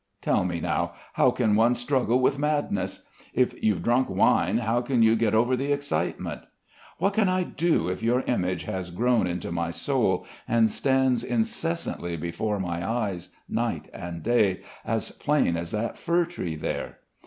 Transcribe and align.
Tell 0.19 0.43
me 0.45 0.59
now, 0.59 0.93
how 1.13 1.29
can 1.29 1.55
one 1.55 1.75
struggle 1.75 2.19
with 2.19 2.39
madness? 2.39 3.03
If 3.35 3.53
you've 3.63 3.83
drunk 3.83 4.09
wine, 4.09 4.57
how 4.57 4.81
can 4.81 5.03
you 5.03 5.15
get 5.15 5.35
over 5.35 5.55
the 5.55 5.71
excitement? 5.71 6.41
What 6.97 7.13
can 7.13 7.29
I 7.29 7.43
do 7.43 7.87
if 7.87 8.01
your 8.01 8.21
image 8.21 8.63
has 8.63 8.89
grown 8.89 9.27
into 9.27 9.51
my 9.51 9.69
soul, 9.69 10.25
and 10.47 10.71
stands 10.71 11.23
incessantly 11.23 12.17
before 12.17 12.59
my 12.59 12.83
eyes, 12.83 13.29
night 13.47 13.89
and 13.93 14.23
day, 14.23 14.61
as 14.83 15.11
plain 15.11 15.55
as 15.55 15.69
that 15.69 15.99
fir 15.99 16.25
tree 16.25 16.55
there? 16.55 16.97